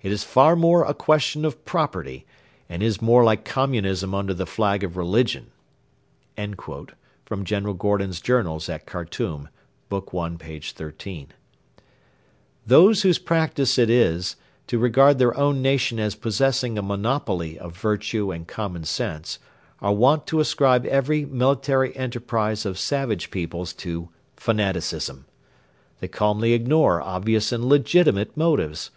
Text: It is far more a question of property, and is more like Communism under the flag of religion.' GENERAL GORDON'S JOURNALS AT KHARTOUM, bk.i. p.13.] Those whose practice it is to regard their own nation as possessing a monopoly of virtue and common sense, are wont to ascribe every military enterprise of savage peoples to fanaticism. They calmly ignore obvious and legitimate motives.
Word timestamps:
It 0.00 0.10
is 0.10 0.24
far 0.24 0.56
more 0.56 0.84
a 0.86 0.94
question 0.94 1.44
of 1.44 1.62
property, 1.66 2.24
and 2.66 2.82
is 2.82 3.02
more 3.02 3.22
like 3.22 3.44
Communism 3.44 4.14
under 4.14 4.32
the 4.32 4.46
flag 4.46 4.82
of 4.82 4.96
religion.' 4.96 5.50
GENERAL 6.34 7.74
GORDON'S 7.74 8.22
JOURNALS 8.22 8.70
AT 8.70 8.86
KHARTOUM, 8.86 9.50
bk.i. 9.90 10.28
p.13.] 10.38 11.26
Those 12.66 13.02
whose 13.02 13.18
practice 13.18 13.76
it 13.76 13.90
is 13.90 14.36
to 14.66 14.78
regard 14.78 15.18
their 15.18 15.36
own 15.36 15.60
nation 15.60 16.00
as 16.00 16.14
possessing 16.14 16.78
a 16.78 16.82
monopoly 16.82 17.58
of 17.58 17.76
virtue 17.76 18.30
and 18.32 18.48
common 18.48 18.84
sense, 18.84 19.38
are 19.82 19.92
wont 19.92 20.26
to 20.28 20.40
ascribe 20.40 20.86
every 20.86 21.26
military 21.26 21.94
enterprise 21.94 22.64
of 22.64 22.78
savage 22.78 23.30
peoples 23.30 23.74
to 23.74 24.08
fanaticism. 24.38 25.26
They 26.00 26.08
calmly 26.08 26.54
ignore 26.54 27.02
obvious 27.02 27.52
and 27.52 27.66
legitimate 27.66 28.34
motives. 28.38 28.90